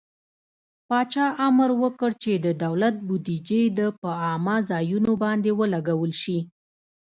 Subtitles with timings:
[0.87, 6.39] پاچا امر وکړ چې د دولت بودجې د په عامه ځايونو باندې ولګول شي.